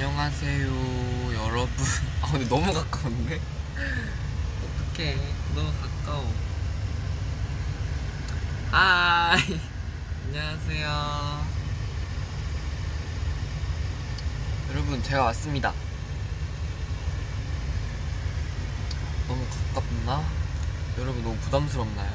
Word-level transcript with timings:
안녕하세요 0.00 0.70
여러분 1.34 1.68
아 2.22 2.30
근데 2.30 2.48
너무 2.48 2.72
가까운데? 2.72 3.40
어떡해 4.62 5.16
너무 5.56 5.72
가까워 5.82 6.32
하이 8.70 9.60
안녕하세요 10.26 11.46
여러분 14.70 15.02
제가 15.02 15.24
왔습니다 15.24 15.74
너무 19.26 19.44
가깝나? 19.74 20.24
여러분 20.96 21.24
너무 21.24 21.36
부담스럽나요? 21.38 22.12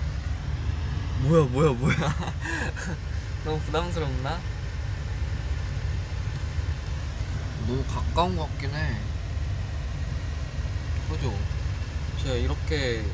뭐야 1.24 1.44
뭐야 1.48 1.72
뭐야 1.74 1.98
너무 3.44 3.60
부담스럽나? 3.60 4.53
너무 7.68 7.84
가까운 7.86 8.36
것 8.36 8.50
같긴 8.50 8.74
해. 8.74 8.98
그죠? 11.10 11.34
제가 12.22 12.36
이렇게 12.36 13.06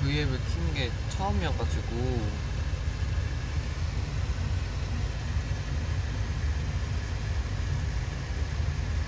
V앱을 0.00 0.40
킨게 0.46 0.90
처음이어가지고 1.10 2.20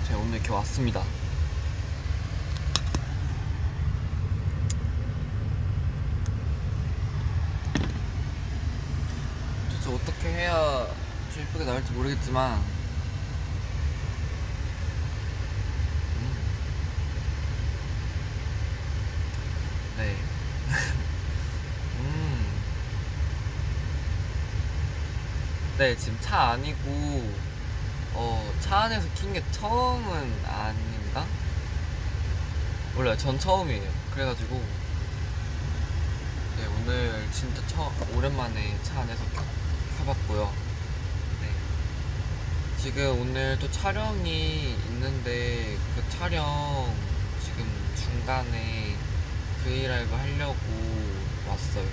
제가 0.07 0.19
오늘 0.19 0.35
이렇게 0.35 0.51
왔습니다. 0.53 1.03
도대체 9.71 9.95
어떻게 9.95 10.29
해야 10.29 10.87
좀 11.33 11.43
예쁘게 11.43 11.65
나올지 11.65 11.93
모르겠지만 11.93 12.83
네. 19.97 20.17
음. 22.01 22.47
네, 25.83 25.97
지금 25.97 26.17
차 26.21 26.51
아니고, 26.51 27.29
어, 28.15 28.55
차 28.61 28.83
안에서 28.83 29.09
킨 29.15 29.33
게 29.33 29.43
처음은 29.51 30.45
아닌가? 30.47 31.27
몰라요. 32.95 33.17
전 33.17 33.37
처음이에요. 33.37 33.91
그래가지고, 34.15 34.63
네, 36.57 36.67
오늘 36.67 37.29
진짜 37.33 37.67
처음, 37.67 37.91
오랜만에 38.17 38.79
차 38.85 39.01
안에서 39.01 39.25
켜, 39.35 39.43
켜봤고요. 39.99 40.53
네. 41.41 41.49
지금 42.81 43.21
오늘 43.21 43.59
또 43.59 43.69
촬영이 43.69 44.77
있는데, 44.89 45.77
그 45.97 46.09
촬영 46.17 46.95
지금 47.43 47.69
중간에 47.97 48.95
브이라이브 49.65 50.15
하려고 50.15 50.57
왔어요. 51.49 51.85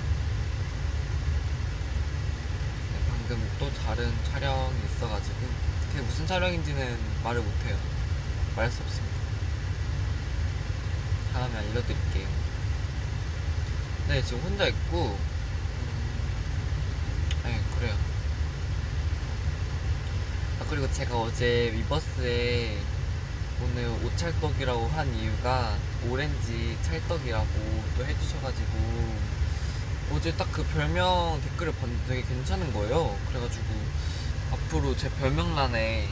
네, 2.91 2.99
방금 3.09 3.48
또 3.59 3.69
다른 3.73 4.11
촬영이 4.31 4.73
있어가지고 4.85 5.35
그게 5.89 6.01
무슨 6.01 6.25
촬영인지는 6.25 6.97
말을 7.23 7.41
못해요. 7.41 7.77
말할 8.55 8.71
수 8.71 8.81
없습니다. 8.81 9.15
다음에 11.33 11.57
알려드릴게요. 11.57 12.27
네, 14.07 14.23
지금 14.23 14.39
혼자 14.39 14.65
있고, 14.67 15.17
음, 15.17 15.19
네, 17.43 17.61
그래요. 17.75 17.95
아, 20.59 20.65
그리고 20.69 20.91
제가 20.91 21.15
어제 21.15 21.71
위버스에 21.73 22.77
오늘 23.61 23.89
오찰떡이라고 24.05 24.87
한 24.87 25.13
이유가 25.13 25.77
오렌지 26.09 26.77
찰떡이라고 26.81 27.83
또 27.97 28.05
해주셔가지고 28.05 29.38
어제 30.11 30.35
딱 30.35 30.49
그 30.51 30.63
별명 30.73 31.39
댓글을 31.41 31.71
봤는데 31.73 32.05
되게 32.07 32.21
괜찮은 32.27 32.73
거예요. 32.73 33.15
그래가지고 33.29 33.63
앞으로 34.51 34.97
제 34.97 35.09
별명란에 35.09 36.05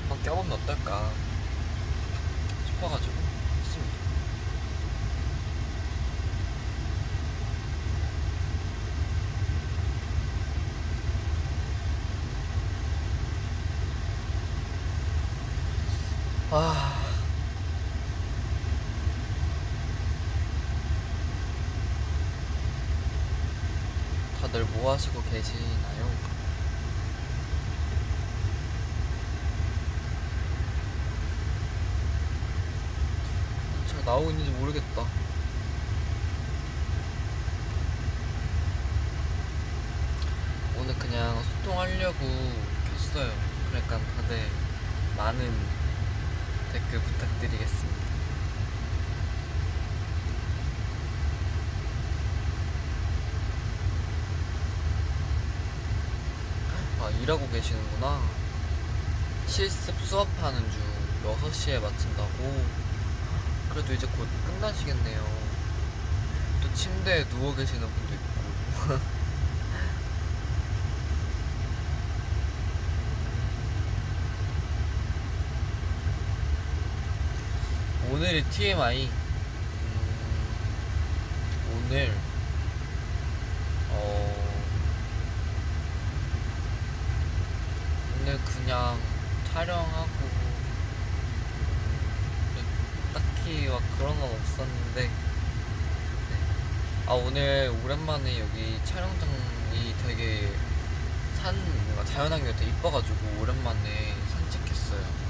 한번 0.00 0.22
껴보면 0.22 0.52
어떨까 0.52 1.10
싶어가지고 2.66 3.12
했습니다. 3.62 3.96
아. 16.50 16.96
다들 24.56 24.64
뭐 24.72 24.94
하시고 24.94 25.22
계시나요? 25.24 26.10
잘 33.86 34.04
나오고 34.06 34.30
있는지 34.30 34.50
모르겠다. 34.52 35.04
오늘 40.78 40.98
그냥 40.98 41.42
소통하려고 41.42 42.16
켰어요. 42.16 43.30
그러니까 43.68 43.98
다들 43.98 44.48
많은 45.18 45.52
댓글 46.72 46.98
부탁드리겠습니다. 47.00 48.06
아, 57.06 57.10
일하고 57.26 57.48
계시는구나. 57.48 58.22
실습 59.48 60.00
수업하는 60.02 60.60
중 60.70 60.80
6시에 61.24 61.80
마친다고? 61.80 62.64
그래도 63.70 63.92
이제 63.92 64.06
곧 64.06 64.28
끝나시겠네요. 64.46 65.26
또 66.62 66.72
침대에 66.72 67.28
누워 67.28 67.52
계시는 67.52 67.80
분도 67.80 68.14
있고. 68.14 69.00
오늘의 78.12 78.44
TMI. 78.44 79.08
음, 79.08 79.10
오늘, 81.74 82.14
어, 83.90 84.36
오늘 88.26 88.38
그냥 88.76 89.00
촬영하고, 89.54 90.10
딱히 93.14 93.68
막 93.68 93.80
그런 93.96 94.20
건 94.20 94.30
없었는데, 94.30 95.00
네. 95.00 95.10
아, 97.06 97.14
오늘 97.14 97.74
오랜만에 97.82 98.38
여기 98.38 98.78
촬영장이 98.84 99.94
되게 100.06 100.52
산, 101.40 101.56
뭔가 101.86 102.04
자연환경이 102.04 102.54
되게 102.54 102.70
이뻐가지고 102.70 103.40
오랜만에 103.40 104.14
산책했어요. 104.30 105.26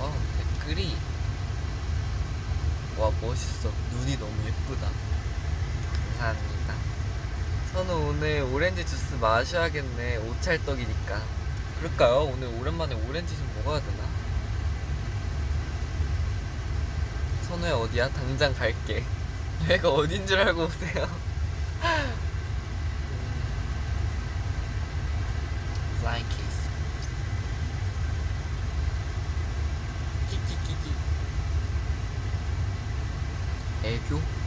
와 0.00 0.10
댓글이 0.38 0.96
와 2.96 3.10
멋있어 3.20 3.70
눈이 3.92 4.16
너무 4.18 4.32
예쁘다 4.46 4.88
감사합니다 6.20 6.74
저는 7.72 7.94
오늘 7.94 8.42
오렌지 8.52 8.84
주스 8.84 9.14
마셔야겠네 9.14 10.18
오찰떡이니까 10.18 11.22
그럴까요? 11.78 12.30
오늘 12.32 12.48
오랜만에 12.60 12.94
오렌지 13.08 13.34
좀 13.36 13.50
먹어야 13.56 13.80
되나? 13.80 14.04
선우야 17.48 17.72
어디야? 17.72 18.10
당장 18.10 18.54
갈게 18.54 19.02
얘가 19.68 19.88
어딘 19.88 20.26
줄 20.26 20.38
알고 20.38 20.64
오세요 20.64 21.08
플라잉 26.00 26.24
케이스 26.28 26.68
끼끼끼끼 30.30 30.92
애교? 33.84 34.40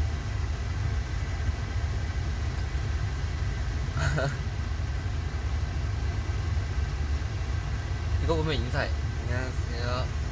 이거 8.23 8.35
보면 8.35 8.55
인사해 8.55 8.89
안녕하세요 9.23 10.23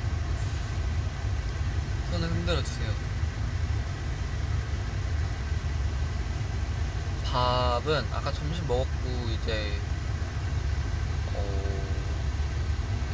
손을 2.12 2.28
흔들어 2.30 2.62
주세요. 2.62 2.92
밥은 7.26 8.06
아까 8.12 8.34
점심 8.34 8.68
먹었고 8.68 8.90
이제 9.30 9.80
어 11.34 11.40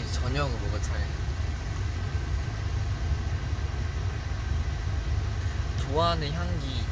이제 0.01 0.16
저녁을 0.27 0.51
먹을 0.59 0.81
차례. 0.81 0.99
좋아하는 5.79 6.33
향기. 6.33 6.83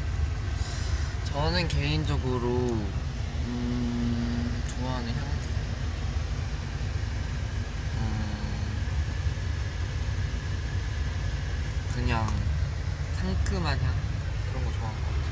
저는 1.25 1.67
개인적으로 1.67 2.47
음 2.47 4.63
좋아하는 4.69 5.09
향기. 5.09 5.47
음 7.99 8.77
그냥 11.93 12.25
상큼한 13.17 13.77
향 13.81 13.93
그런 14.49 14.63
거 14.63 14.71
좋아하는 14.71 15.01
것 15.01 15.07
같아요. 15.09 15.25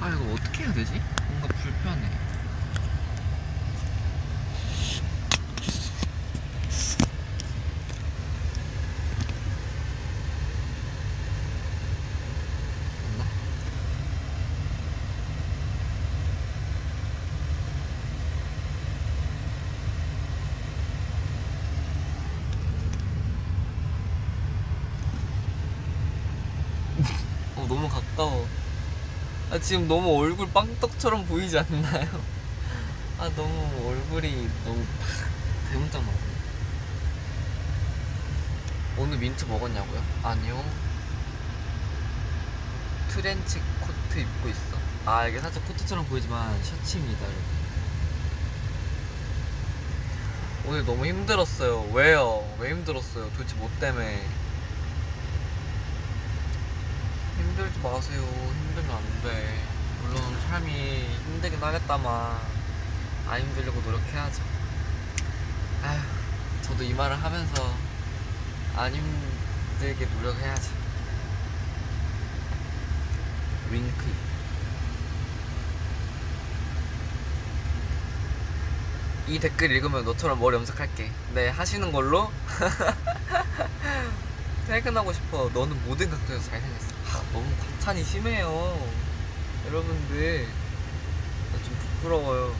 아 0.00 0.08
이거 0.08 0.24
어떻게 0.36 0.64
해야 0.64 0.72
되지? 0.74 0.92
뭔가 1.30 1.48
불편해. 1.48 2.10
어 27.56 27.66
너무 27.66 27.88
가까워. 27.88 28.46
아 29.50 29.58
지금 29.58 29.86
너무 29.86 30.18
얼굴 30.18 30.50
빵떡처럼 30.52 31.26
보이지 31.26 31.58
않나요? 31.58 32.20
아 33.18 33.30
너무 33.36 33.88
얼굴이 33.88 34.48
너무 34.64 34.84
팍 35.00 35.70
대문짝 35.70 36.02
나오네. 36.02 36.18
오늘 38.98 39.18
민트 39.18 39.44
먹었냐고요? 39.44 40.02
아니요. 40.22 40.64
트렌치 43.10 43.60
코트 43.80 44.18
입고 44.18 44.48
있어. 44.48 44.76
아 45.06 45.26
이게 45.28 45.38
살짝 45.38 45.64
코트처럼 45.68 46.04
보이지만 46.06 46.62
셔츠입니다, 46.64 47.22
여러분. 47.22 47.42
오늘 50.66 50.84
너무 50.84 51.06
힘들었어요. 51.06 51.88
왜요? 51.92 52.44
왜 52.58 52.70
힘들었어요? 52.70 53.30
도대체 53.36 53.54
뭐 53.56 53.70
때문에? 53.78 54.26
힘들지 57.56 57.78
마세요. 57.78 58.20
힘들면 58.20 58.94
안 58.94 59.22
돼. 59.22 59.58
물론 60.02 60.20
삶이 60.50 61.06
힘들긴 61.24 61.58
하겠다만 61.58 62.38
안 63.28 63.40
힘들려고 63.40 63.80
노력해야죠. 63.80 64.42
아휴, 65.82 65.98
저도 66.60 66.84
이 66.84 66.92
말을 66.92 67.16
하면서 67.16 67.74
안 68.76 68.94
힘들게 68.94 70.04
노력해야죠. 70.04 70.70
윙크. 73.70 74.14
이 79.28 79.38
댓글 79.38 79.70
읽으면 79.70 80.04
너처럼 80.04 80.38
머리 80.38 80.56
염색할게. 80.56 81.10
네, 81.32 81.48
하시는 81.48 81.90
걸로. 81.90 82.30
퇴근하고 84.68 85.10
싶어. 85.14 85.48
너는 85.54 85.82
모든 85.86 86.10
각도에서 86.10 86.50
잘생겼어. 86.50 86.95
아, 87.16 87.22
너무 87.32 87.46
과찬이 87.56 88.04
심해요. 88.04 88.78
여러분들. 89.66 90.46
나좀 91.52 91.78
부끄러워요. 91.78 92.54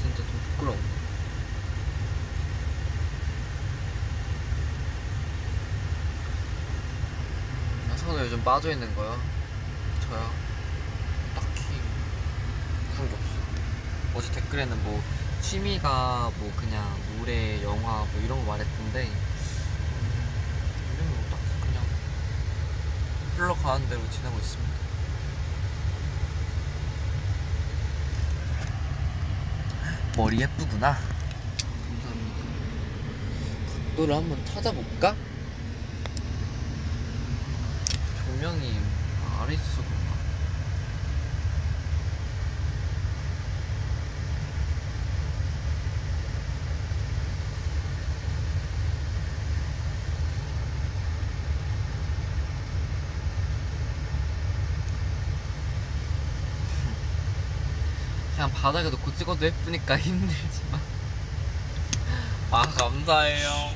진짜 0.00 0.16
좀 0.18 0.40
부끄러워. 0.50 0.78
나 7.88 7.96
선우 7.96 8.20
요즘 8.20 8.44
빠져있는 8.44 8.94
거요? 8.94 9.20
저요? 10.08 10.30
딱히 11.34 11.64
그런 12.94 13.08
게 13.08 13.14
없어요. 13.16 13.42
어제 14.14 14.30
댓글에는 14.32 14.84
뭐 14.84 15.02
취미가 15.42 16.30
뭐 16.38 16.52
그냥 16.56 16.96
노래, 17.18 17.60
영화 17.62 18.04
뭐 18.04 18.20
이런 18.24 18.38
거 18.38 18.52
말했던데 18.52 19.04
음, 19.04 19.12
요즘은 20.92 21.10
뭐 21.10 21.24
딱히 21.30 21.60
그냥 21.60 21.84
흘러가는 23.38 23.88
대로 23.88 24.00
지내고 24.10 24.36
있습니다. 24.36 24.72
머리 30.16 30.40
예쁘구나. 30.40 30.98
감사합니다. 30.98 32.44
각도를 33.84 34.16
한번 34.16 34.44
찾아볼까? 34.44 35.14
조명이 38.24 38.76
아래 39.38 39.54
있어서 39.54 39.82
그런가? 39.82 40.17
바닥에 58.68 58.90
놓고 58.90 59.14
찍어도 59.16 59.46
예쁘니까 59.46 59.96
힘들지만. 59.98 60.78
아 62.50 62.60
감사해요. 62.62 63.72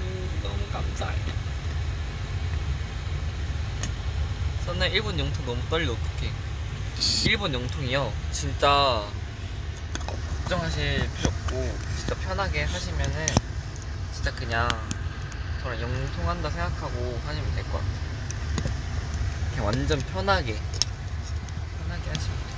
음, 0.00 0.40
너무 0.42 0.66
감사해요. 0.70 1.24
선날 4.66 4.92
일본 4.92 5.18
영통 5.18 5.46
너무 5.46 5.62
떨려 5.70 5.92
어떡해. 5.92 6.30
일본 7.24 7.54
영통이요? 7.54 8.12
진짜 8.32 9.02
걱정하실 10.06 11.08
필요 11.16 11.30
없고 11.30 11.78
진짜 11.96 12.14
편하게 12.16 12.64
하시면은 12.64 13.26
진짜 14.12 14.30
그냥 14.34 14.68
저랑 15.62 15.80
영통한다 15.80 16.50
생각하고 16.50 17.18
하시면 17.24 17.54
될 17.54 17.64
것 17.64 17.72
같아요. 17.78 18.70
그냥 19.52 19.64
완전 19.64 19.98
편하게. 20.00 20.60
편하게 21.78 22.10
하시면 22.10 22.49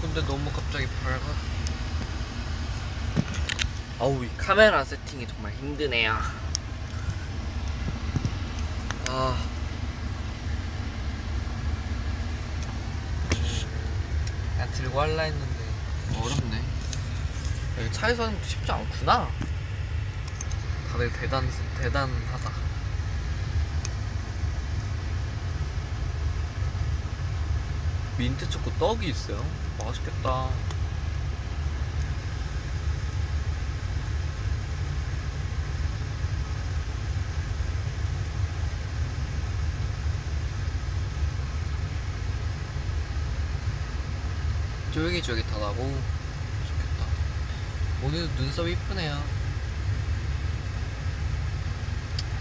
근데 0.00 0.24
너무 0.26 0.50
갑자기 0.50 0.86
밝아. 1.02 1.20
아우 3.98 4.24
이 4.24 4.30
카메라 4.36 4.84
세팅이 4.84 5.26
정말 5.26 5.52
힘드네요. 5.52 6.18
아. 9.08 9.42
그냥 14.54 14.72
들고 14.72 15.00
할라 15.00 15.22
했는데. 15.22 15.64
어렵네. 16.16 16.62
여기 17.78 17.92
차에서 17.92 18.24
하는 18.24 18.34
것도 18.36 18.48
쉽지 18.48 18.72
않구나. 18.72 19.28
다들 20.90 21.12
대단 21.12 21.48
대단하다. 21.80 22.66
민트 28.18 28.48
초코 28.48 28.70
떡이 28.78 29.08
있어요 29.10 29.44
맛있겠다. 29.78 30.48
쫄깃쫄깃하다고? 44.92 45.76
좋겠다. 45.76 47.06
오늘도 48.02 48.34
눈썹 48.36 48.66
이쁘네요. 48.66 49.22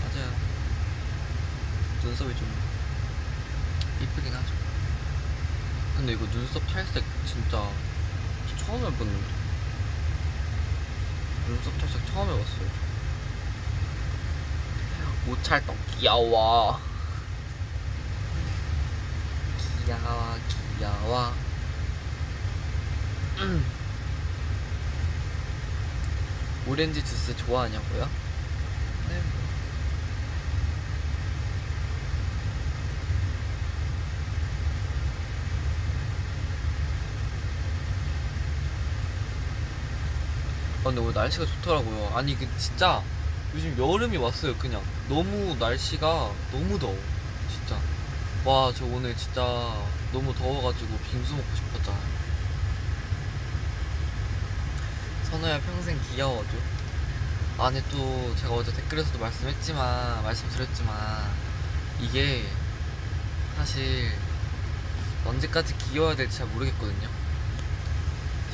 맞아요. 0.01 0.31
눈썹이 2.01 2.33
좀 2.37 2.47
이쁘긴 4.01 4.33
하죠 4.33 4.64
근데 5.95 6.13
이거 6.13 6.25
눈썹 6.25 6.65
탈색 6.67 7.03
진짜 7.25 7.69
처음 8.57 8.79
해봤는데 8.79 9.27
눈썹 11.47 11.77
탈색 11.77 12.05
처음 12.07 12.29
해봤어요 12.29 12.85
오찰떡 15.27 15.75
귀여워 15.91 16.79
귀여워 19.85 20.37
귀여워 20.77 21.33
음. 23.37 23.65
오렌지 26.67 27.03
주스 27.03 27.35
좋아하냐고요? 27.37 28.09
네. 29.09 29.34
근데 40.95 41.09
오늘 41.09 41.13
날씨가 41.13 41.45
좋더라고요. 41.45 42.13
아니, 42.15 42.39
그 42.39 42.47
진짜 42.57 43.03
요즘 43.53 43.77
여름이 43.77 44.15
왔어요. 44.15 44.55
그냥 44.55 44.81
너무 45.09 45.53
날씨가 45.59 46.31
너무 46.53 46.79
더워. 46.79 46.97
진짜. 47.51 47.77
와, 48.45 48.71
저 48.73 48.85
오늘 48.85 49.13
진짜 49.17 49.41
너무 50.13 50.33
더워가지고 50.33 50.97
빙수 50.99 51.35
먹고 51.35 51.53
싶었잖아요. 51.53 52.01
선우야 55.29 55.59
평생 55.59 55.99
귀여워줘. 56.11 56.47
아니 57.57 57.83
또 57.89 58.33
제가 58.37 58.53
어제 58.53 58.71
댓글에서도 58.71 59.19
말씀했지만 59.19 60.23
말씀드렸지만 60.23 61.29
이게 61.99 62.45
사실 63.57 64.13
언제까지 65.25 65.77
귀여워야 65.77 66.15
될지 66.15 66.37
잘 66.37 66.47
모르겠거든요. 66.47 67.09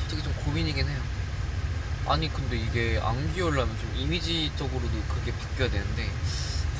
솔직히 0.00 0.24
좀 0.24 0.32
고민이긴 0.44 0.88
해요. 0.88 1.11
아니 2.06 2.32
근데 2.32 2.56
이게 2.56 3.00
안 3.02 3.32
귀여우려면 3.32 3.76
좀 3.78 3.92
이미지적으로도 3.96 5.02
그게 5.08 5.32
바뀌어야 5.32 5.70
되는데 5.70 6.10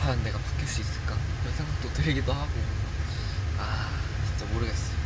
과연 0.01 0.23
내가 0.25 0.39
바뀔 0.39 0.67
수 0.67 0.81
있을까 0.81 1.17
그런 1.41 1.57
생각도 1.57 1.93
들기도 1.93 2.33
하고 2.33 2.51
아 3.59 3.89
진짜 4.27 4.53
모르겠어요. 4.53 5.02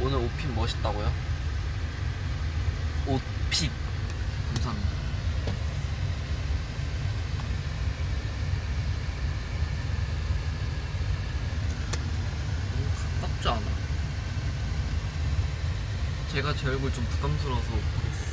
오늘 0.00 0.16
옷핏 0.16 0.50
멋있다고요? 0.54 1.12
옷핏 3.06 3.70
감사합니다. 4.54 4.90
너무 12.72 12.88
가깝지 13.20 13.48
않아? 13.48 13.60
제가 16.32 16.54
제 16.54 16.68
얼굴 16.68 16.92
좀 16.94 17.04
부담스러워서 17.04 17.70
못하겠어. 17.70 18.29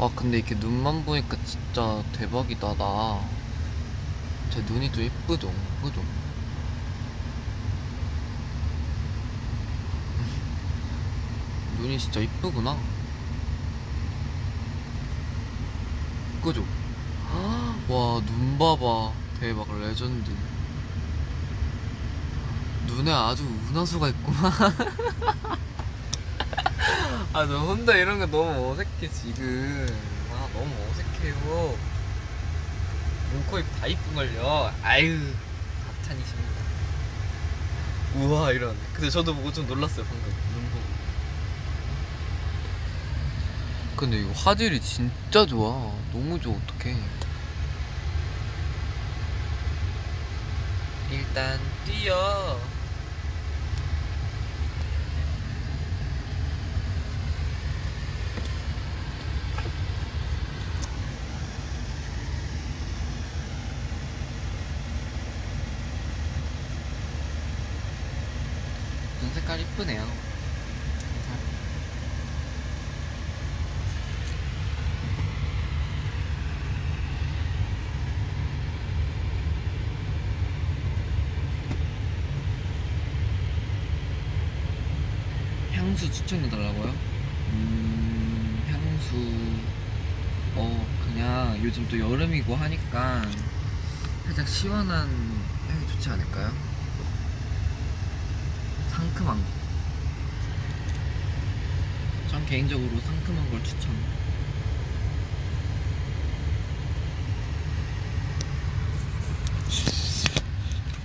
아 0.00 0.08
근데 0.14 0.38
이렇게 0.38 0.54
눈만 0.54 1.04
보니까 1.04 1.36
진짜 1.44 2.00
대박이다 2.12 2.74
나. 2.74 3.20
제 4.48 4.62
눈이 4.62 4.92
좀 4.92 5.02
예쁘죠, 5.02 5.52
그죠? 5.82 6.00
눈이 11.78 11.98
진짜 11.98 12.20
이쁘구나. 12.20 12.76
그죠? 16.44 16.62
와, 17.88 18.20
눈 18.24 18.56
봐봐. 18.56 19.12
대박, 19.40 19.66
레전드. 19.80 20.30
눈에 22.86 23.10
아주 23.12 23.42
운하수가 23.70 24.10
있구만. 24.10 24.52
아, 27.32 27.46
저 27.46 27.58
혼자 27.58 27.94
이런 27.96 28.18
거 28.18 28.26
너무 28.26 28.70
어색해, 28.72 29.10
지금. 29.10 29.86
아, 30.32 30.48
너무 30.54 30.70
어색해요. 30.90 31.76
눈, 33.32 33.46
코, 33.46 33.58
입 33.58 33.66
다 33.80 33.86
이쁜 33.86 34.14
걸요. 34.14 34.72
아유, 34.82 35.18
박찬이십니다. 35.86 36.48
우와, 38.16 38.52
이런. 38.52 38.76
근데 38.94 39.10
저도 39.10 39.34
보고 39.34 39.52
좀 39.52 39.66
놀랐어요, 39.66 40.04
방금. 40.04 40.32
눈 40.54 40.70
보고. 40.70 40.98
근데 43.96 44.18
이거 44.20 44.32
화질이 44.32 44.80
진짜 44.80 45.44
좋아. 45.44 45.92
너무 46.12 46.40
좋아, 46.40 46.54
어떡해. 46.56 46.96
일단, 51.10 51.58
뛰어. 51.84 52.58
눈 69.20 69.32
색깔 69.34 69.60
이쁘네요. 69.60 70.00
감사합니다. 70.00 71.58
향수 85.98 86.12
추천해 86.12 86.48
달라고요? 86.48 86.94
음, 87.50 88.62
향수. 88.68 89.16
어, 90.54 90.86
그냥 91.04 91.58
요즘 91.60 91.88
또 91.88 91.98
여름이고 91.98 92.54
하니까 92.54 93.22
살짝 94.26 94.46
시원한 94.46 95.08
향이 95.68 95.88
좋지 95.88 96.08
않을까요? 96.10 96.52
상큼한 98.92 99.36
거. 99.36 99.44
전 102.30 102.46
개인적으로 102.46 103.00
상큼한 103.00 103.50
걸 103.50 103.64
추천. 103.64 103.90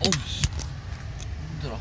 어우, 0.05 0.11
씨. 0.27 0.43
힘들어. 1.53 1.79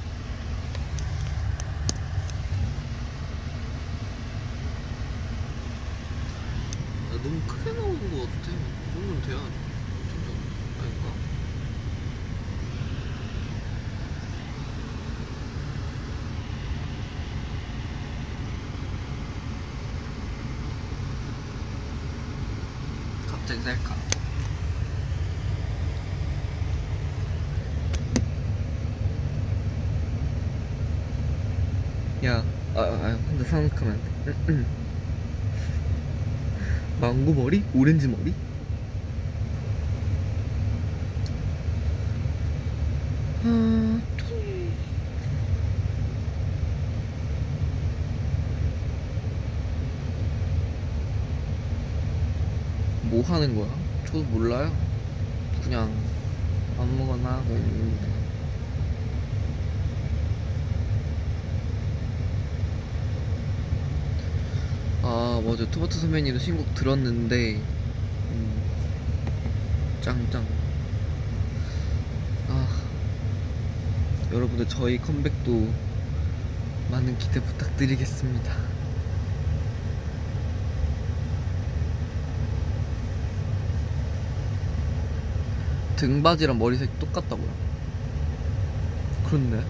야, 7.13 7.19
너무 7.23 7.41
크게 7.47 7.73
나오는 7.73 8.11
것 8.11 8.25
같아. 8.27 8.51
이 8.51 8.95
정도는 8.95 9.23
돼야 9.23 9.37
진짜 10.09 10.31
아닌가? 10.81 11.13
갑자기 23.43 23.61
셀카. 23.63 23.97
야, 32.25 32.45
아, 32.77 32.81
아, 32.81 33.19
혼자 33.29 33.45
생각하면 33.45 33.95
안 33.95 34.47
돼. 34.47 34.65
망고 37.01 37.35
머리? 37.35 37.65
오렌지 37.75 38.07
머리? 38.07 38.33
아, 43.45 43.83
뭐 53.13 53.23
하는 53.43 53.57
거야? 53.57 53.69
저도 54.07 54.23
몰라요. 54.25 54.73
그냥 55.65 55.93
아무거나 56.79 57.31
하고 57.31 57.55
있는데. 57.55 58.13
아 65.03 65.43
맞아 65.45 65.69
투바투 65.69 65.99
선배님도 65.99 66.39
신곡 66.39 66.73
들었는데 66.77 67.57
음, 67.57 68.63
짱짱 70.01 70.47
아 72.49 72.69
여러분들 74.33 74.69
저희 74.69 74.99
컴백도 74.99 75.69
많은 76.93 77.19
기대 77.19 77.41
부탁드리겠습니다 77.41 78.72
등바지랑 86.03 86.59
머리색 86.59 86.99
똑같다고요? 86.99 87.49
그렇네. 89.25 89.65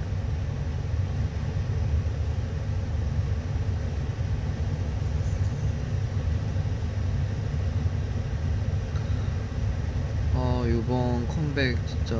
아, 10.34 10.64
이번 10.66 11.28
컴백 11.28 11.76
진짜 11.86 12.18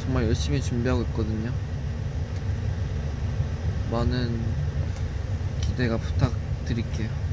정말 0.00 0.26
열심히 0.26 0.62
준비하고 0.62 1.02
있거든요. 1.02 1.52
많은 3.90 4.40
기대가 5.62 5.96
부탁드릴게요. 5.96 7.25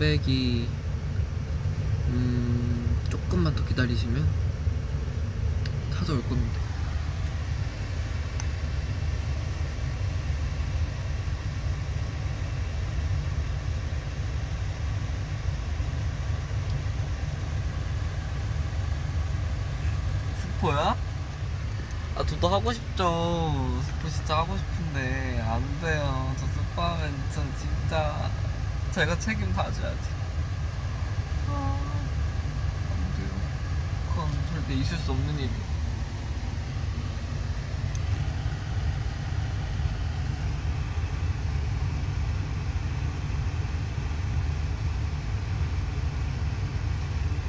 300이 0.00 0.66
음, 2.08 2.98
조금만 3.10 3.54
더 3.54 3.64
기다리시면 3.66 4.26
타서 5.94 6.14
올 6.14 6.22
겁니다. 6.26 6.58
스포야? 20.40 20.96
아 22.16 22.24
저도 22.26 22.48
하고 22.48 22.72
싶죠. 22.72 23.80
스포 23.84 24.08
진짜 24.08 24.38
하고 24.38 24.56
싶은데 24.56 25.40
안 25.42 25.80
돼요. 25.80 26.34
저 26.38 26.46
스포하면 26.46 27.14
진짜 27.58 28.19
제가 28.92 29.18
책임 29.18 29.52
다져야 29.52 29.90
돼. 29.90 29.98
아, 31.48 31.78
안 32.92 33.16
돼요. 33.16 33.28
그건 34.08 34.30
절대 34.52 34.74
있을 34.74 34.98
수 34.98 35.12
없는 35.12 35.34
일이에요. 35.34 35.70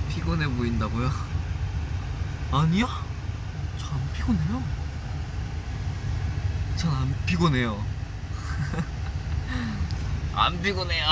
피곤해 0.10 0.48
보인다고요? 0.48 1.10
아니야? 2.52 2.86
저 3.78 3.88
안 3.94 4.14
피곤해요. 4.14 4.64
전 6.78 6.92
안 6.94 7.16
피곤해요. 7.26 7.84
안 10.36 10.62
피곤해요. 10.62 11.06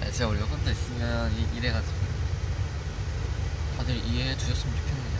아, 0.00 0.10
제가 0.10 0.28
원래 0.30 0.40
혼자 0.42 0.70
있으면 0.70 1.32
이- 1.32 1.56
이래가지고 1.56 1.92
다들 3.76 3.96
이해해 3.96 4.31
주셨으면 4.42 4.74
좋겠네요. 4.76 5.12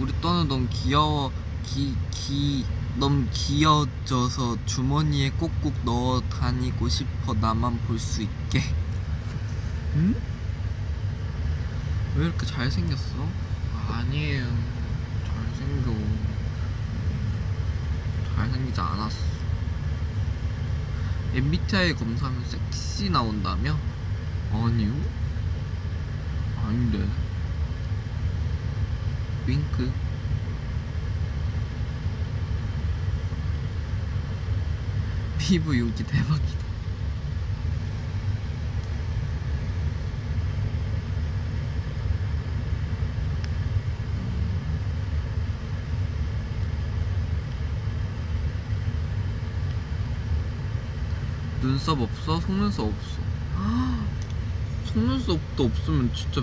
우리 0.00 0.12
떠는 0.20 0.37
너무 0.48 0.66
귀여워 0.70 1.30
기, 1.62 1.94
기, 2.10 2.64
너무 2.96 3.26
귀여워져서 3.30 4.64
주머니에 4.64 5.30
꼭꼭 5.30 5.74
넣어 5.84 6.20
다니고 6.22 6.88
싶어 6.88 7.34
나만 7.34 7.78
볼 7.82 7.98
수 7.98 8.22
있게. 8.22 8.62
응? 9.96 10.14
왜 12.16 12.24
이렇게 12.26 12.46
잘생겼어? 12.46 13.28
아니에요. 13.90 14.46
잘생겨. 15.26 15.92
잘생기지 18.34 18.80
않았어. 18.80 19.18
MBTI 21.34 21.94
검사하면 21.94 22.42
섹시 22.44 23.10
나온다며? 23.10 23.76
아니요. 24.50 24.92
아닌데. 26.64 27.06
윙크 29.46 30.07
피부 35.48 35.74
윤기 35.74 36.04
대박이다 36.04 36.58
눈썹 51.62 51.98
없어? 51.98 52.40
속눈썹 52.40 52.86
없어 52.86 53.22
속눈썹도 54.92 55.64
없으면 55.64 56.12
진짜 56.12 56.42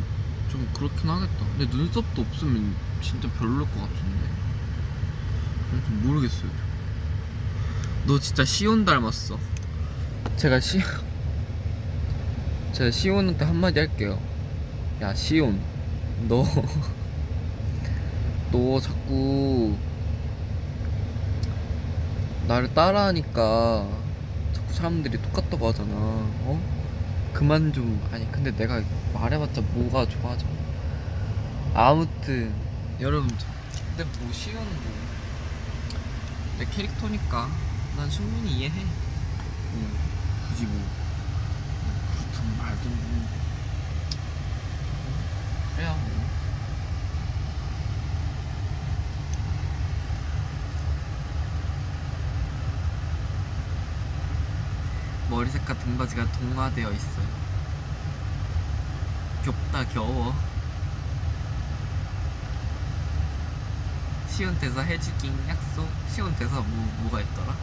좀 0.50 0.68
그렇긴 0.74 1.10
하겠다. 1.10 1.46
근데 1.58 1.78
눈썹도 1.78 2.22
없으면 2.24 2.76
진짜 3.02 3.30
별로일 3.34 3.60
것 3.60 3.82
같은데. 3.82 4.30
좀 5.86 6.02
모르겠어요. 6.04 6.65
좀. 8.06 8.08
너 8.08 8.20
진짜 8.20 8.46
시온 8.46 8.86
닮았어. 8.86 9.38
제가 10.38 10.60
시 10.60 10.82
제가 12.74 12.92
시온한테 12.92 13.46
한마디 13.46 13.80
할게요. 13.80 14.20
야 15.02 15.14
시온, 15.14 15.60
너 16.28 16.46
너 18.52 18.80
자꾸 18.80 19.76
나를 22.48 22.74
따라하니까 22.74 23.88
자꾸 24.54 24.74
사람들이 24.74 25.22
똑같다고 25.22 25.68
하잖아. 25.70 25.90
어? 25.94 26.62
그만 27.34 27.74
좀 27.74 28.02
아니 28.14 28.30
근데 28.32 28.56
내가 28.56 28.82
말해봤자 29.14 29.62
뭐가 29.74 30.08
좋아져 30.08 30.46
아무튼 31.74 32.54
여러분 33.02 33.28
저- 33.38 33.46
근데 33.98 34.20
뭐 34.20 34.32
쉬운 34.32 34.56
뭐내 36.58 36.72
캐릭터니까 36.72 37.50
난 37.96 38.10
충분히 38.10 38.58
이해해 38.58 38.82
응, 38.82 39.98
굳이 40.50 40.66
뭐 40.66 40.82
그렇든 42.12 42.58
말든 42.58 42.90
뭐 42.90 43.28
그래야 45.76 45.94
뭐 45.94 46.26
머리 55.30 55.50
색깔 55.50 55.78
등바지가 55.80 56.32
동화되어 56.34 56.92
있어요. 56.92 57.28
겹다 59.44 59.86
겨워. 59.90 60.36
시온 64.30 64.58
대사 64.60 64.82
해주긴 64.82 65.34
약속. 65.48 65.90
시온 66.10 66.36
대사 66.36 66.56
뭐 66.56 66.94
뭐가 67.02 67.22
있더라? 67.22 67.56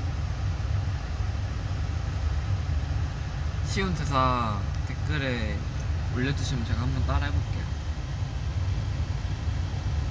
쉬운 3.72 3.94
대사 3.94 4.60
댓글에 4.86 5.56
올려주시면 6.14 6.66
제가 6.66 6.82
한번 6.82 7.06
따라 7.06 7.24
해볼게요. 7.24 7.64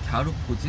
갸루 0.07 0.33
포즈? 0.47 0.67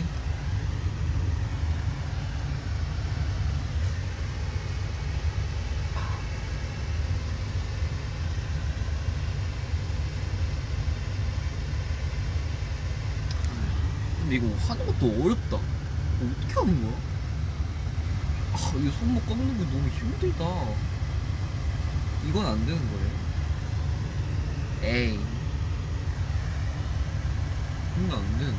근데 14.20 14.36
이거 14.36 14.54
하는 14.68 14.86
것도 14.86 15.06
어렵다. 15.24 15.56
어떻게 15.56 16.54
하는 16.60 16.82
거야? 16.82 16.92
아, 18.52 18.72
이거 18.76 18.90
손목 18.98 19.26
꺾는 19.26 19.56
거 19.56 19.64
너무 19.64 19.88
힘들다. 19.88 20.91
이건 22.28 22.46
안 22.46 22.66
되는 22.66 22.78
거예요. 22.78 23.10
에이. 24.82 25.20
이건 27.98 28.18
안 28.18 28.38
되는. 28.38 28.54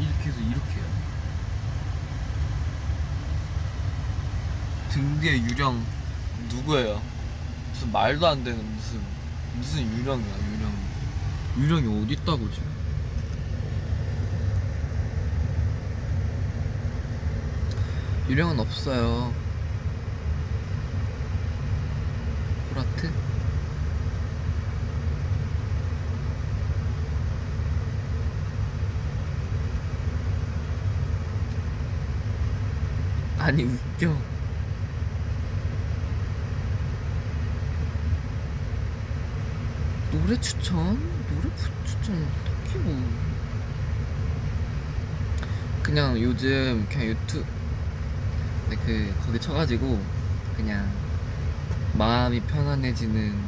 이렇게 0.00 0.28
해서 0.28 0.40
이렇게 0.40 0.70
해요. 0.72 0.94
등 4.90 5.20
뒤에 5.20 5.38
유령 5.42 5.84
누구예요? 6.50 7.02
무슨 7.72 7.90
말도 7.90 8.26
안 8.28 8.44
되는 8.44 8.64
무슨 8.76 9.00
무슨 9.56 9.98
유령이야 9.98 10.34
유령 10.52 10.72
유령이 11.58 12.04
어디 12.04 12.12
있다고 12.14 12.48
지금 12.52 12.68
유령은 18.28 18.60
없어요 18.60 19.34
보라트? 22.94 23.10
아니 33.38 33.64
웃겨 33.64 34.14
노래 40.10 40.38
추천? 40.40 40.76
노래 41.28 41.54
부- 41.54 41.84
추천 41.84 42.26
딱히 42.44 42.78
뭐 42.78 42.96
그냥 45.82 46.20
요즘 46.20 46.86
그냥 46.88 47.08
유튜브 47.08 47.44
네, 48.70 48.76
그 48.86 49.14
거기 49.26 49.38
쳐가지고 49.40 50.00
그냥 50.56 50.90
마음이 51.96 52.40
편안해지는 52.40 53.34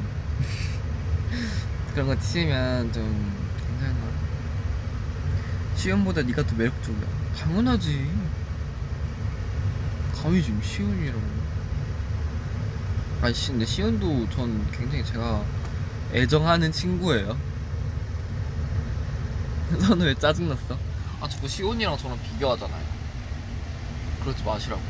그런 1.93 2.07
거 2.07 2.19
치면 2.19 2.93
좀 2.93 3.49
괜찮아 3.59 3.95
시연보다 5.77 6.23
네가 6.23 6.47
더 6.47 6.55
매력적이야. 6.57 7.07
당연하지. 7.39 8.11
감히 10.15 10.43
지금 10.43 10.61
시연이라고. 10.63 11.21
아니 13.23 13.35
시- 13.35 13.51
근데 13.51 13.65
시연도 13.67 14.29
전 14.31 14.67
굉장히 14.73 15.05
제가 15.05 15.43
애정하는 16.15 16.71
친구예요. 16.73 17.37
너는 19.81 20.07
왜 20.07 20.15
짜증났어? 20.15 20.79
아 21.21 21.29
자꾸 21.29 21.49
시온이랑 21.49 21.97
저랑 21.99 22.19
비교하잖아요. 22.23 22.83
그러지 24.23 24.43
마시라고 24.45 24.81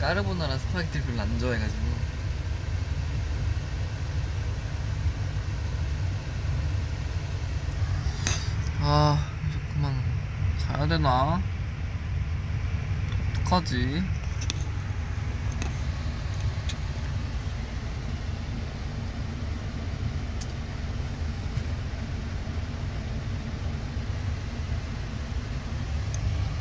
까르보나라 0.00 0.56
스파게티를 0.58 1.06
별로 1.06 1.22
안 1.22 1.38
좋아해가지고 1.38 1.82
아 8.80 9.18
이제 9.48 9.58
그만 9.74 9.94
자야 10.58 10.86
되나? 10.86 11.42
어떡하지? 13.40 14.02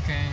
오케이 0.04 0.32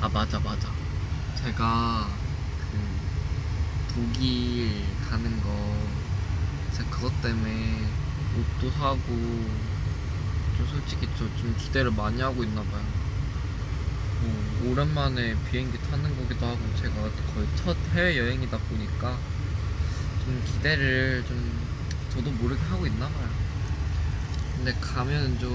아 0.00 0.01
맞아 0.12 0.38
맞아. 0.40 0.70
제가 1.36 2.08
그 2.60 3.94
독일 3.94 4.84
가는 5.08 5.40
거 5.42 5.76
제가 6.76 6.90
그것 6.90 7.22
때문에 7.22 7.86
옷도 8.38 8.70
사고 8.70 8.98
좀 10.56 10.66
솔직히 10.70 11.06
저 11.18 11.24
좀 11.36 11.54
기대를 11.58 11.90
많이 11.90 12.20
하고 12.20 12.42
있나 12.44 12.62
봐요. 12.62 12.84
뭐 14.20 14.70
오랜만에 14.72 15.34
비행기 15.50 15.78
타는 15.90 16.16
거기도 16.16 16.46
하고 16.46 16.58
제가 16.76 16.94
거의 17.34 17.46
첫 17.56 17.76
해외 17.94 18.18
여행이다 18.18 18.56
보니까 18.58 19.18
좀 20.24 20.42
기대를 20.46 21.24
좀 21.26 21.60
저도 22.10 22.30
모르게 22.30 22.60
하고 22.64 22.86
있나 22.86 23.08
봐요. 23.08 23.28
근데 24.56 24.72
가면 24.74 25.38
좀 25.40 25.50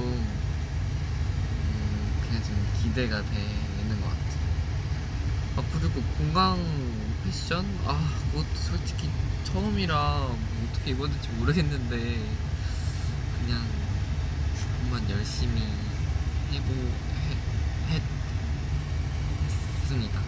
음, 1.64 2.22
그냥 2.28 2.44
좀 2.44 2.68
기대가 2.82 3.22
되는 3.24 4.02
것 4.02 4.10
같아요 4.10 4.27
아 5.58 5.64
그리고 5.74 6.02
공강 6.18 6.58
패션? 7.24 7.66
아 7.86 8.10
그것도 8.32 8.56
솔직히 8.56 9.10
처음이라 9.44 9.96
뭐 9.96 10.70
어떻게 10.70 10.96
될지 10.96 11.30
모르겠는데 11.30 11.98
그냥 13.40 13.66
한번 14.82 15.10
열심히 15.10 15.64
해보 16.52 16.74
해, 16.74 17.38
했, 17.90 18.02
했습니다 19.46 20.22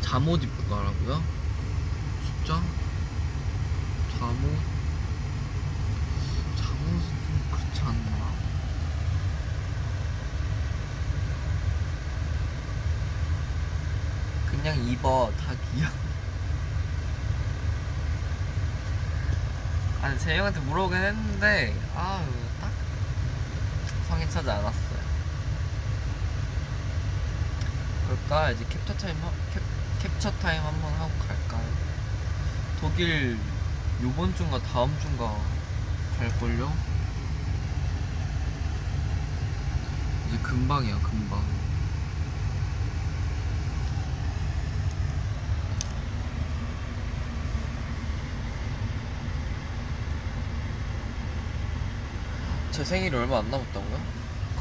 잠옷 0.00 0.42
입고 0.42 0.74
가라고요? 0.74 1.22
진짜? 2.24 2.62
잠옷? 4.18 4.78
잠옷은 6.56 7.08
좀 7.26 7.48
그렇지 7.50 7.80
않나? 7.82 8.32
그냥 14.50 14.88
입어 14.88 15.30
다 15.38 15.52
귀여워 15.72 15.92
형한테 20.26 20.60
물어보긴 20.60 20.98
했는데 20.98 21.74
아딱 21.94 22.70
성에 24.08 24.28
차지 24.28 24.50
않았어요 24.50 24.98
그럴까 28.06 28.50
이제 28.52 28.64
캡처 28.68 28.94
타임 28.96 29.16
한- 29.22 29.32
캡, 29.52 29.60
캡처 30.08 30.30
타임 30.38 30.62
한번 30.62 30.92
하고 30.94 31.10
갈까요? 31.26 31.68
독일 32.80 33.38
요번 34.02 34.34
주인가 34.34 34.58
다음 34.62 34.96
주인가 35.00 35.36
갈걸요? 36.18 36.72
이제 40.28 40.38
금방이야 40.42 40.98
금방 41.00 41.42
제 52.78 52.84
생일이 52.84 53.16
얼마 53.16 53.38
안 53.40 53.50
남았다고요? 53.50 54.00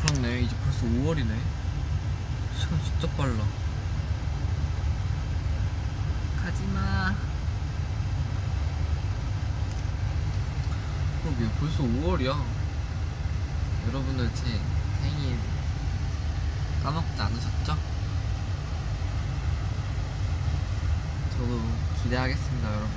그렇네. 0.02 0.42
이제 0.42 0.56
벌써 0.64 0.88
5월이네. 0.88 1.38
시간 2.58 2.84
진짜 2.84 3.08
빨라. 3.16 3.46
가지마. 6.42 7.16
그러게 11.22 11.48
벌써 11.60 11.84
5월이야. 11.84 12.44
여러분들 13.88 14.32
제 14.34 14.46
생일 15.04 15.38
까먹지 16.82 17.22
않으셨죠? 17.22 17.78
저도 21.38 21.62
기대하겠습니다 22.02 22.68
여러분 22.68 22.90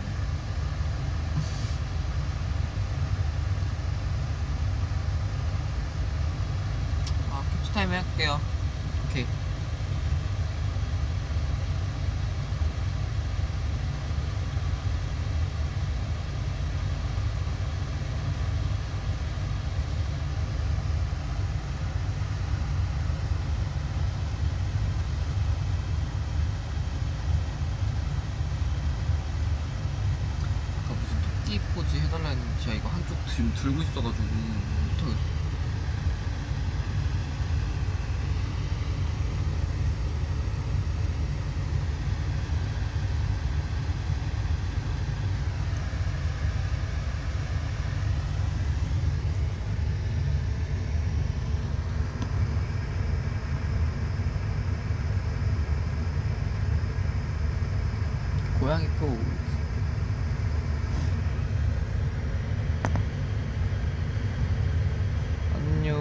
아 7.30 7.42
캡처 7.62 7.72
타임 7.72 7.92
할게요 8.20 8.38
오케이 9.08 9.24
아까 30.76 30.94
무슨 30.94 31.22
토끼 31.22 31.58
포즈 31.74 31.96
해달라 31.96 32.28
했는데 32.28 32.60
제가 32.62 32.74
이거 32.74 32.88
한쪽 32.90 33.16
지금 33.28 33.52
들고 33.54 33.80
있어가지고 33.80 34.24
못하겠어 34.24 35.40
고양이 58.60 58.86
포 59.00 59.06
안녕 65.54 65.96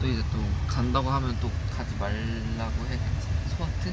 또 0.00 0.08
이제 0.08 0.20
또 0.32 0.38
간다고 0.96 1.10
하면 1.10 1.36
또 1.40 1.50
가지 1.76 1.94
말라고 1.96 2.86
해야겠지 2.86 3.28
소아트? 3.54 3.92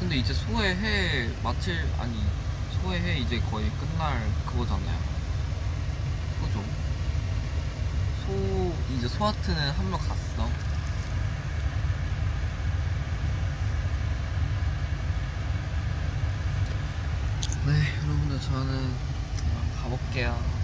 근데 0.00 0.16
이제 0.16 0.34
소해해 0.34 1.30
마칠 1.40 1.88
아니 1.98 2.24
소해해 2.72 3.18
이제 3.18 3.38
거의 3.48 3.70
끝날 3.78 4.28
그거잖아요 4.46 4.98
그죠? 6.42 6.64
소 8.26 8.74
이제 8.96 9.06
소아트는 9.06 9.70
한 9.70 9.86
명 9.88 10.00
갔어 10.00 10.48
네, 17.66 17.94
여러분들 18.02 18.40
저는 18.40 18.74
이만 18.74 19.82
가볼게요. 19.82 20.61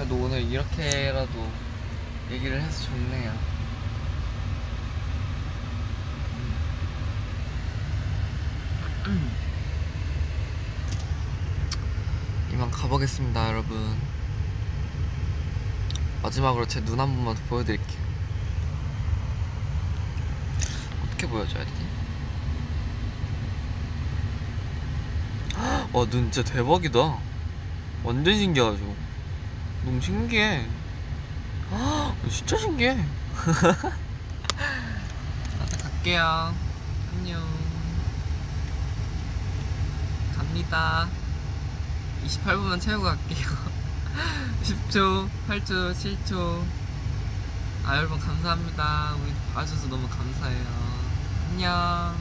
그래도 0.00 0.16
오늘 0.16 0.40
이렇게라도 0.40 1.46
얘기를 2.30 2.58
해서 2.58 2.84
좋네요. 2.84 3.32
음. 9.08 9.30
이만 12.50 12.70
가보겠습니다, 12.70 13.48
여러분. 13.48 13.94
마지막으로 16.22 16.66
제 16.66 16.80
눈 16.80 16.98
한 16.98 17.14
번만 17.14 17.34
더 17.34 17.42
보여드릴게요. 17.50 18.00
어떻게 21.04 21.26
보여줘야 21.26 21.62
되지? 21.62 21.86
와, 25.92 26.06
눈 26.06 26.32
진짜 26.32 26.42
대박이다. 26.42 27.18
완전 28.02 28.34
신기하죠? 28.34 29.09
너무 29.84 30.00
신기해. 30.00 30.66
진짜 32.30 32.56
신기해. 32.56 32.94
나도 35.58 35.78
갈게요. 35.82 36.54
안녕. 37.12 37.42
갑니다. 40.36 41.08
28분만 42.26 42.80
채우고 42.80 43.04
갈게요. 43.04 43.48
10초, 44.62 45.28
8초, 45.48 45.94
7초. 45.94 46.62
아, 47.86 47.96
여러분 47.96 48.18
감사합니다. 48.20 49.14
우리 49.22 49.32
봐주셔서 49.54 49.88
너무 49.88 50.06
감사해요. 50.08 50.66
안녕. 51.50 52.19